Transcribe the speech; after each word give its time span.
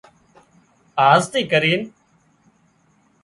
آز 1.09 1.21
ٿي 1.31 1.41
ڪرين 1.51 1.81